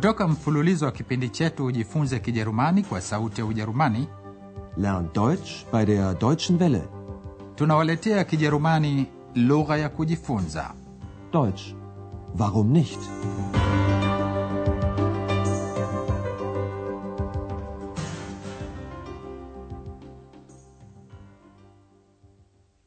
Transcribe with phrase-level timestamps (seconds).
[0.00, 4.08] Kutoka mfululizo wa kipindi chetu Ujifunze Kijerumani kwa Sauti ya Ujerumani,
[4.76, 6.82] Lern Deutsch bei der Deutschen Welle.
[7.54, 10.74] tunawaletea Kijerumani lugha ya kujifunza.
[11.32, 11.74] Deutsch.
[12.38, 12.98] Warum nicht?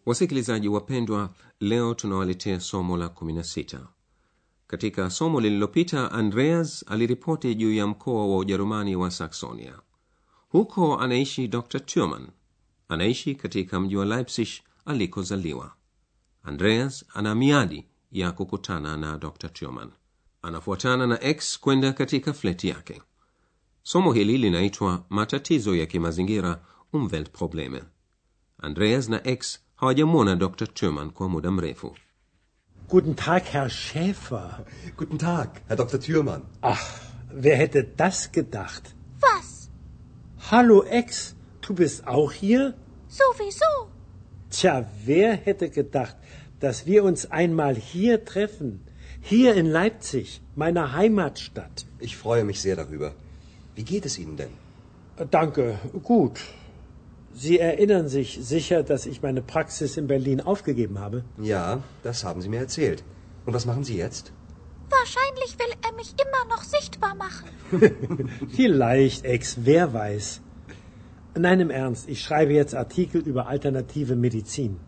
[0.06, 3.80] wasikilizaji wapendwa leo tunawaletea somo la 16
[4.68, 9.80] katika somo lililopita andreas aliripoti juu ya mkoa wa ujerumani wa saksonia.
[10.50, 12.28] Huko anaishi dr turman
[12.90, 14.48] anaishi katika mji wa leipzig
[14.86, 15.74] alikozaliwa.
[16.44, 19.92] Andreas ana miadi ya kukutana na dr turman
[20.42, 23.02] anafuatana na x kwenda katika fleti yake.
[23.84, 27.84] Somo hili linaitwa matatizo ya kimazingira umweltprobleme.
[28.58, 31.96] Andreas na x hawajamwona dr turman kwa muda mrefu
[32.88, 34.66] Guten Tag, Herr Schäfer.
[34.98, 36.00] Guten Tag, Herr Dr.
[36.00, 36.44] Thürmann.
[36.62, 36.86] Ach,
[37.32, 38.94] wer hätte das gedacht?
[39.20, 39.70] Was?
[40.52, 42.74] Hallo Ex, du bist auch hier?
[43.08, 43.90] Sowieso.
[44.50, 46.16] Tja, wer hätte gedacht,
[46.60, 48.82] dass wir uns einmal hier treffen?
[49.22, 51.86] Hier in Leipzig, meiner Heimatstadt.
[52.00, 53.14] Ich freue mich sehr darüber.
[53.76, 54.52] Wie geht es Ihnen denn?
[55.18, 56.40] Äh, Danke, gut.
[57.34, 61.24] Sie erinnern sich sicher, dass ich meine Praxis in Berlin aufgegeben habe?
[61.42, 63.04] Ja, das haben Sie mir erzählt.
[63.46, 64.32] Und was machen Sie jetzt?
[64.90, 67.48] Wahrscheinlich will er mich immer noch sichtbar machen.
[68.56, 70.42] Vielleicht, Ex, wer weiß.
[71.36, 74.80] Nein, im Ernst, ich schreibe jetzt Artikel über alternative Medizin.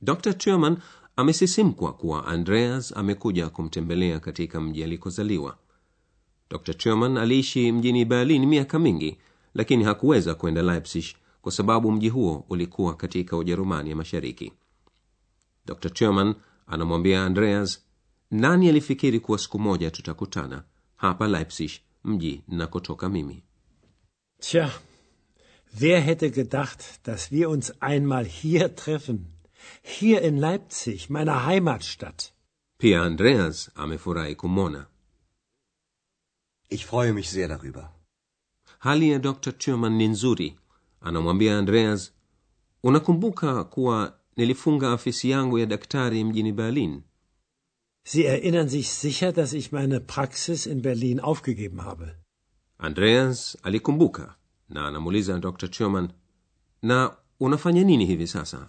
[0.00, 0.82] dr turman
[1.16, 5.56] amesisimkwa kuwa andreas amekuja kumtembelea katika mji alikozaliwa
[6.50, 9.18] dr turman aliishi mjini berlin miaka mingi
[9.54, 11.04] lakini hakuweza kwenda leipzig
[11.42, 14.52] kwa sababu mji huo ulikuwa katika ujerumani ya mashariki
[15.66, 16.34] dr turman
[16.66, 17.84] anamwambia andreas
[18.30, 20.64] nani alifikiri kuwa siku moja tutakutana
[20.96, 21.70] hapa leipzig
[22.04, 23.42] mji nakotoka mimi
[24.40, 24.70] Tja,
[25.80, 29.18] wer hätte gedacht, dass wir uns einmal hier treffen?
[29.82, 32.32] Hier in Leipzig, meiner Heimatstadt.
[32.78, 34.86] pia andreas amefurahi kumwona
[36.68, 37.93] Ich freue mich sehr darüber.
[38.84, 40.56] Hali ya dr turman ni nzuri
[41.00, 42.12] anamwambia andreas
[42.82, 47.02] unakumbuka kuwa nilifunga afisi yangu ya daktari mjini berlin
[48.06, 52.14] Sie erinnern sich sicher, dass ich meine Praxis in Berlin aufgegeben habe.
[52.78, 54.34] andreas alikumbuka
[54.68, 56.08] na anamuuliza dr turman
[56.82, 58.68] na unafanya nini hivi sasa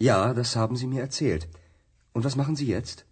[0.00, 1.48] Ja, das haben Sie mir erzählt.
[2.14, 3.04] Und was machen Sie jetzt?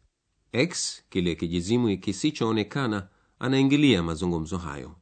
[0.52, 3.08] x kile kijizimu kisichoonekana
[3.38, 4.94] anaingilia mazungumzo hayo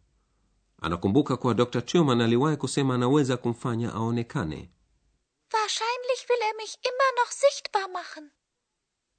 [0.82, 4.70] anakumbuka kuwa dr turman aliwahi kusema anaweza kumfanya aonekane
[5.52, 8.30] Wahrscheinlich will er mich immer noch sichtbar machen.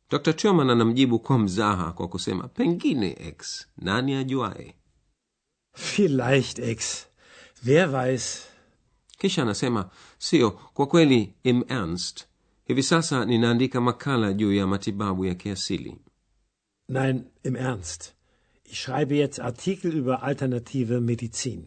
[0.09, 4.75] dr turman anamjibu kwa mzaha kwa kusema pengine x nani ajuaye
[5.75, 7.07] Vielleicht, Ex.
[7.65, 8.45] Wer weiß.
[9.17, 12.25] kisha anasema sio kwa kweli im ernst
[12.65, 15.97] hivi sasa ninaandika makala juu ya matibabu ya kiasili
[16.89, 18.13] Nein, im Ernst.
[18.71, 21.63] Ich schreibe jetzt Artikel über alternative Medizin.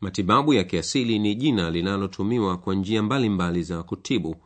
[0.00, 4.36] matibabu ya kiasili ni jina linalotumiwa kwa njia mbalimbali za kutibu.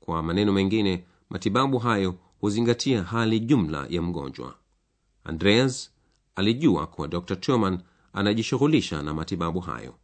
[0.00, 4.54] Kwa maneno mengine matibabu hayo huzingatia hali jumla ya mgonjwa.
[5.24, 5.90] Andreas
[6.36, 7.78] alijua kuwa dr turman
[8.12, 9.94] anajishughulisha na matibabu hayo.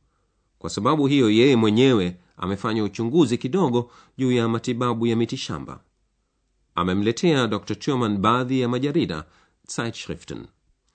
[0.59, 5.81] Kwa sababu hiyo yeye mwenyewe amefanya uchunguzi kidogo juu ya matibabu ya mitishamba
[6.75, 9.25] amemletea dr turman baadhi ya majarida
[9.77, 10.47] zeitschriften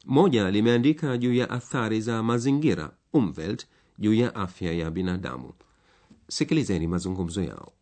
[0.06, 3.68] moja limeandika juu ya athari za mazingira umwelt
[3.98, 5.54] juu ya afya ya binadamu
[6.28, 7.74] sikilizeni mazungumzo yao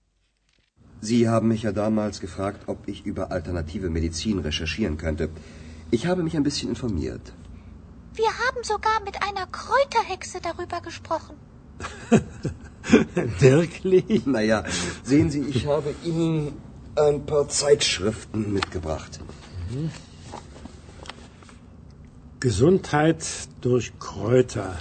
[1.02, 5.30] Sie haben mich ja damals gefragt, ob ich über alternative Medizin recherchieren könnte.
[5.92, 7.34] Ich habe mich ein bisschen informiert.
[8.16, 11.36] Wir haben sogar mit einer Kräuterhexe darüber gesprochen.
[13.40, 14.26] Wirklich?
[14.26, 14.64] Naja,
[15.04, 16.54] sehen Sie, ich habe Ihnen
[16.96, 19.20] ein paar Zeitschriften mitgebracht.
[22.40, 23.26] Gesundheit
[23.62, 24.78] durch Kräuter.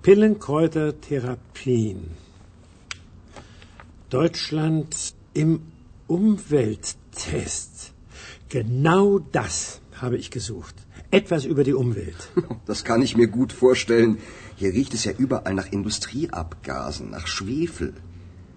[0.00, 2.12] Pillenkräutertherapien.
[4.08, 5.60] Deutschland im
[6.06, 7.92] Umwelttest.
[8.48, 10.74] Genau das habe ich gesucht.
[11.10, 12.30] Etwas über die Umwelt.
[12.64, 14.16] Das kann ich mir gut vorstellen.
[14.56, 17.92] Hier riecht es ja überall nach Industrieabgasen, nach Schwefel.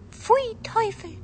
[0.09, 1.17] Pfui Teufel.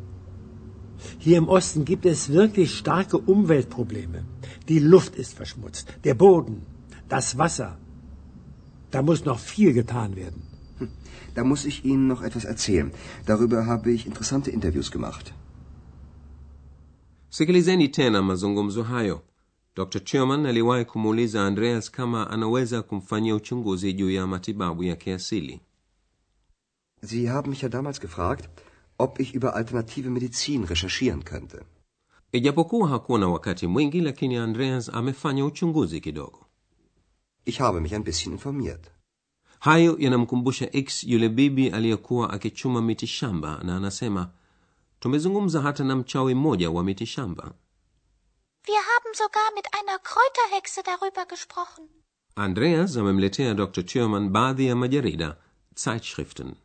[1.20, 4.26] Hier im Osten gibt es wirklich starke Umweltprobleme.
[4.70, 6.58] Die Luft ist verschmutzt, der Boden,
[7.10, 7.78] das Wasser.
[8.92, 10.42] Da muss noch viel getan werden.
[11.36, 12.92] Da muss ich Ihnen noch etwas erzählen.
[13.26, 15.34] Darüber habe ich interessante Interviews gemacht.
[17.32, 19.22] sikilizeni tena mazungumzo hayo
[19.76, 25.62] dr Sherman aliwahi kumuuliza andreas kama anaweza kumfanyia uchunguzi juu ya matibabu ya kiasili
[27.02, 28.50] Sie haben mich ja damals gefragt,
[28.98, 31.66] ob ich über alternative Medizin recherchieren könnte.
[32.32, 36.46] Ijapokuwa hakuwa na wakati mwingi lakini andreas amefanya uchunguzi kidogo
[37.46, 38.92] Ich habe mich ein bisschen informiert.
[39.60, 44.32] hayo yanamkumbusha x yule bibi aliyekuwa akichuma miti shamba na anasema
[45.00, 47.54] tumezungumza hata na mchawi mmoja wa miti shamba
[48.68, 51.86] Wir haben sogar mit einer Kräuterhexe darüber gesprochen.
[52.36, 55.38] andreas amemletea dr turman baadhi ya majarida
[55.76, 56.56] zeitschriften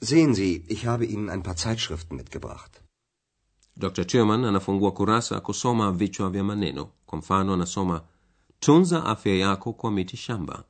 [0.00, 2.82] Sehen Sie, ich habe Ihnen ein paar Zeitschriften mitgebracht.
[3.76, 8.02] Dr Thurman anafungua kurasa kusoma vichwa vya maneno kwa mfano anasoma
[8.60, 10.64] tunza afya yako kwa miti shamba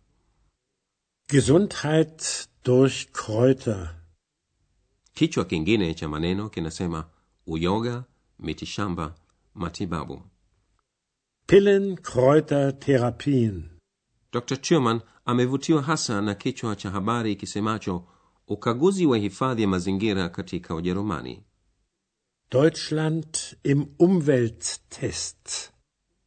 [1.29, 3.95] Gesundheit durch kreuter.
[5.15, 7.05] kichwa kingine cha maneno kinasema
[7.47, 8.05] uyoga
[8.39, 9.15] miti shamba
[9.55, 10.23] matibabu
[11.47, 13.71] Pillen, kreuter Therapien.
[14.33, 18.05] dr Sherman amevutiwa hasa na kichwa cha habari kisemacho
[18.49, 21.43] ukaguzi wa hifadhi ya mazingira katika ujerumani
[22.51, 25.73] Deutschland im Umwelttest.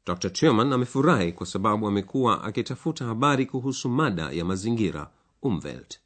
[0.06, 5.12] dr Thurman amefurahi kwa sababu amekuwa akitafuta habari kuhusu mada ya mazingira
[5.42, 6.00] umwelt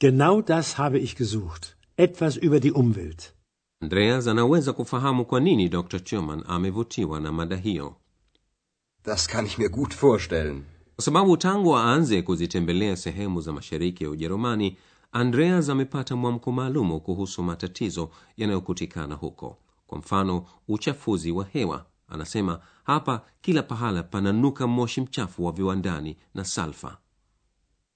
[0.00, 1.76] Genau das habe ich gesucht.
[1.96, 3.34] Etwas über die Umwelt.
[3.82, 7.96] andreas anaweza kufahamu kwa nini dr Thurman amevutiwa na mada hiyo
[9.04, 10.62] Das kann ich mir gut vorstellen.
[10.96, 14.76] kwa sababu tangu aanze kuzitembelea sehemu za mashariki ya ujerumani
[15.12, 19.58] andreas amepata mwamko maalumu kuhusu matatizo yanayokutikana huko.
[19.86, 21.86] Kwa mfano uchafuzi wa hewa.
[22.08, 26.98] Anasema hapa kila pahala pananuka moshi mchafu wa viwandani na salfa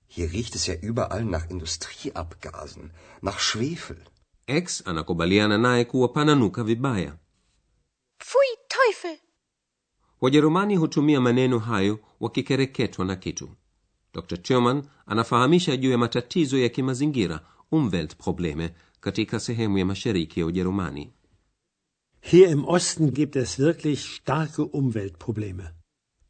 [0.07, 2.91] Hier riecht es ja überall nach Industrieabgasen,
[3.23, 3.97] nach Schwefel.
[4.47, 7.17] x anakubaliana naye kuwa pananuka vibaya.
[8.19, 9.19] Pfui Teufel!
[10.21, 13.51] wajerumani hutumia maneno hayo wakikereketwa na kitu
[14.15, 17.41] dr Thurman anafahamisha juu ya matatizo ya kimazingira
[17.73, 18.71] umweltprobleme
[19.01, 21.11] katika sehemu ya mashariki ya ujerumani.
[22.21, 25.65] Hier im Osten gibt es wirklich starke Umweltprobleme.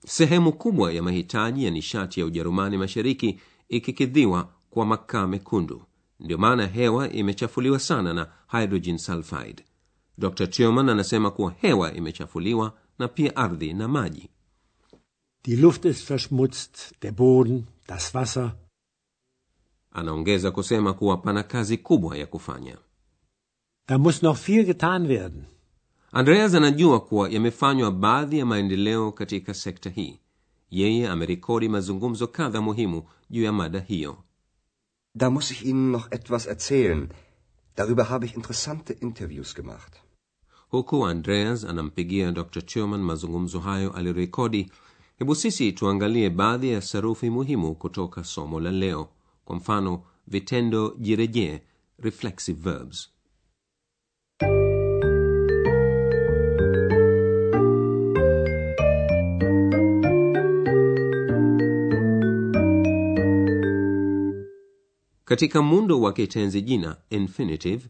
[0.07, 5.83] sehemu kubwa ya mahitaji ya nishati ya ujerumani mashariki ikikidhiwa kwa makaa mekundu.
[6.21, 9.65] Ndio maana hewa imechafuliwa sana na hydrogen sulfide.
[10.19, 14.29] Dr Thurman anasema kuwa hewa imechafuliwa na pia ardhi na maji.
[15.45, 18.53] Die Luft ist verschmutzt, der Boden, das Wasser.
[19.93, 22.79] anaongeza kusema kuwa pana kazi kubwa ya kufanya
[23.89, 25.45] Da muss noch viel getan werden.
[26.13, 30.21] andreas anajua kuwa yamefanywa baadhi ya maendeleo katika sekta hii
[30.71, 34.17] yeye amerekodi mazungumzo kadha muhimu juu ya mada hiyo
[35.17, 37.09] Da muss ich Ihnen noch etwas erzählen.
[37.77, 39.93] Darüber habe ich interessante Interviews gemacht.
[40.71, 44.71] huku andreas anampigia dr Thurman mazungumzo hayo aliyorekodi
[45.19, 49.09] hebu sisi tuangalie baadhi ya sarufi muhimu kutoka somo la leo.
[49.45, 51.61] Kwa mfano vitendo jirejee
[51.99, 53.11] reflexive verbs.
[65.25, 67.89] Katika muundo wa kitenzi jina infinitive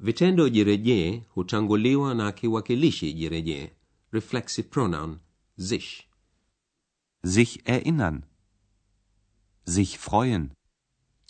[0.00, 3.70] vitendo jirejee hutanguliwa na kiwakilishi jirejee
[4.12, 5.18] reflexive pronoun
[5.58, 5.84] sich
[7.24, 8.22] Sich erinnern.
[9.66, 10.50] Sich freuen.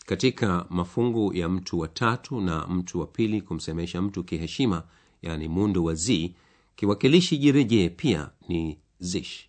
[0.06, 4.82] katika mafungu ya mtu wa tatu na mtu wa pili kumsemesha mtu kiheshima
[5.22, 6.34] yani muundo wa z
[6.76, 9.48] kiwakilishi jirejee pia ni sich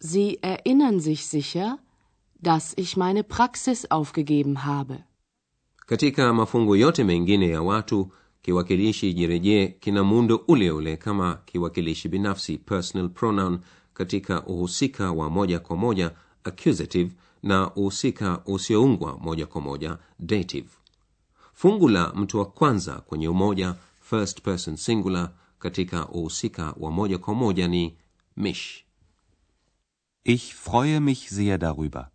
[0.00, 1.78] Sie erinnern sich sicher,
[2.42, 5.04] dass ich meine Praxis aufgegeben habe.
[5.86, 12.58] katika mafungu yote mengine ya watu kiwakilishi jirejee kina muundo ule ule kama kiwakilishi binafsi
[12.58, 13.60] personal pronoun
[14.02, 16.10] katika uhusika wa moja kwa moja
[16.44, 17.10] accusative
[17.42, 20.68] na uhusika usioungwa moja kwa moja dative
[21.54, 27.34] fungu la mtu wa kwanza kwenye umoja first person singular katika uhusika wa moja kwa
[27.34, 27.96] moja ni
[28.36, 28.84] mich
[30.24, 32.10] Ich freue mich sehr darüber.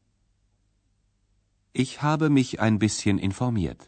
[1.74, 3.82] Ich habe mich ein bisschen informiert.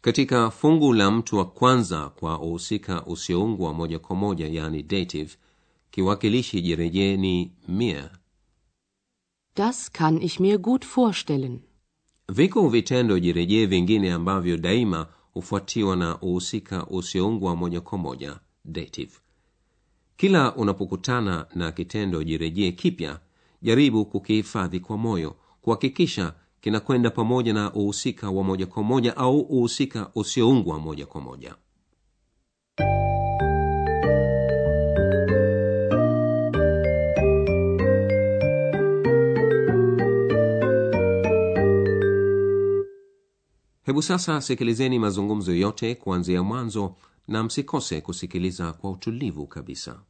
[0.00, 5.30] katika fungu la mtu wa kwanza kwa uhusika usioungwa moja kwa moja yani dative
[5.94, 8.10] kiwakilishi jirejee ni mir
[9.56, 11.60] Das kann ich mir gut vorstellen.
[12.28, 19.12] viko vitendo jirejee vingine ambavyo daima hufuatiwa na uhusika usioungwa moja kwa moja dative.
[20.16, 23.20] Kila unapokutana na kitendo jirejee kipya
[23.62, 30.10] jaribu kukihifadhi kwa moyo kuhakikisha kinakwenda pamoja na uhusika wa moja kwa moja au uhusika
[30.14, 31.54] usioungwa moja kwa moja
[43.84, 46.94] hebu sasa sikilizeni mazungumzo yote kuanzia mwanzo
[47.28, 50.00] na msikose kusikiliza kwa utulivu kabisa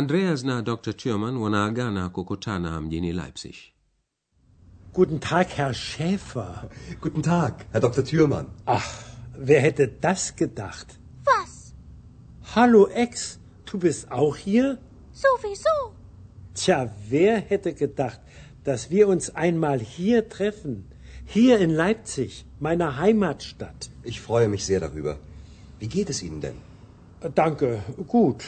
[0.00, 3.56] andreas na dr turman wanaagana kukutana mjini leipzig
[4.92, 6.68] Guten Tag, Herr Schäfer.
[7.00, 8.02] Guten Tag, Herr Dr.
[8.04, 8.46] Thürmann.
[8.66, 8.88] Ach,
[9.48, 10.88] wer hätte das gedacht?
[11.32, 11.52] Was?
[12.56, 13.38] Hallo Ex,
[13.70, 14.78] du bist auch hier?
[15.12, 15.76] Sowieso.
[16.54, 16.78] Tja,
[17.08, 18.20] wer hätte gedacht,
[18.64, 20.74] dass wir uns einmal hier treffen?
[21.24, 23.90] Hier in Leipzig, meiner Heimatstadt.
[24.02, 25.14] Ich freue mich sehr darüber.
[25.78, 26.58] Wie geht es Ihnen denn?
[27.20, 27.68] Äh, Danke,
[28.08, 28.42] gut.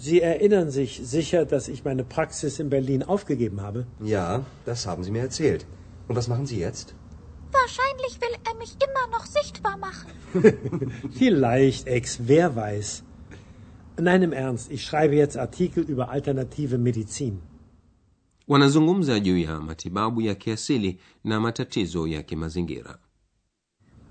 [0.00, 3.84] Sie erinnern sich sicher, dass ich meine Praxis in Berlin aufgegeben habe?
[4.00, 5.66] Ja, das haben Sie mir erzählt.
[6.06, 6.94] Und was machen Sie jetzt?
[7.50, 10.08] Wahrscheinlich will er mich immer noch sichtbar machen.
[11.18, 13.02] Vielleicht, Ex, wer weiß.
[14.00, 17.40] Nein, im Ernst, ich schreibe jetzt Artikel über alternative Medizin.
[18.48, 22.98] wanazungumza juu ya matibabu ya kiasili na matatizo ya kimazingira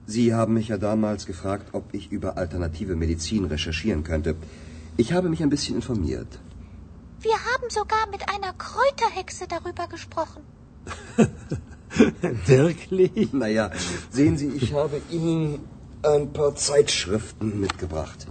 [0.05, 4.35] Sie haben mich ja damals gefragt, ob ich über alternative Medizin recherchieren könnte.
[4.97, 6.39] Ich habe mich ein bisschen informiert.
[7.21, 10.43] Wir haben sogar mit einer Kräuterhexe darüber gesprochen.
[12.45, 13.33] Wirklich?
[13.33, 13.71] Naja,
[14.09, 15.59] sehen Sie, ich habe Ihnen
[16.03, 18.27] ein paar Zeitschriften mitgebracht.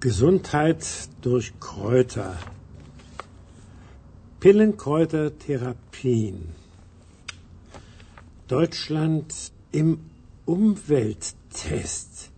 [0.00, 0.84] Gesundheit
[1.20, 2.36] durch Kräuter.
[4.40, 6.48] Pillenkräutertherapien.
[8.48, 10.00] Deutschland im
[10.46, 12.29] Umwelttest.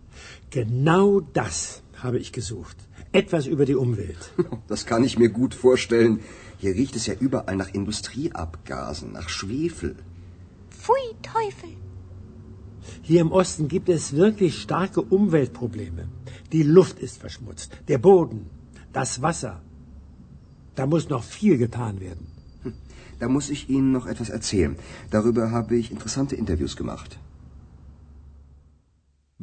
[0.53, 2.77] Genau das habe ich gesucht.
[3.11, 4.23] Etwas über die Umwelt.
[4.67, 6.19] Das kann ich mir gut vorstellen.
[6.57, 9.95] Hier riecht es ja überall nach Industrieabgasen, nach Schwefel.
[10.69, 11.73] Pfui Teufel.
[13.01, 16.07] Hier im Osten gibt es wirklich starke Umweltprobleme.
[16.51, 18.41] Die Luft ist verschmutzt, der Boden,
[18.99, 19.55] das Wasser.
[20.75, 22.27] Da muss noch viel getan werden.
[23.19, 24.75] Da muss ich Ihnen noch etwas erzählen.
[25.09, 27.17] Darüber habe ich interessante Interviews gemacht.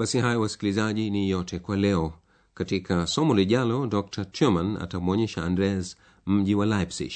[0.01, 2.13] Basi hayo wasikilizaji ni yote kwa leo.
[2.55, 7.13] Katika somo lijalo dr turman atamwonyesha andres mji wa leipzig.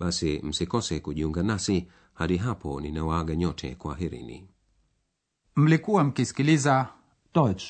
[0.00, 1.88] Basi msikose kujiunga nasi.
[2.14, 4.48] Hadi hapo ninawaaga nyote kwa herini
[5.56, 6.88] mlikuwa mkisikiliza
[7.34, 7.64] Deutsch.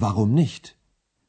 [0.00, 0.72] Warum nicht?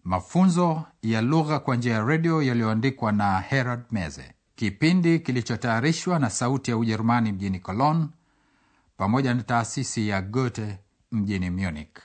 [0.04, 4.34] mafunzo ya lugha kwa njia ya redio yaliyoandikwa na herald meze.
[4.56, 8.08] Kipindi kilichotayarishwa na sauti ya ujerumani mjini cologne
[8.98, 10.80] pamoja na taasisi ya goethe
[11.12, 11.98] mjini munich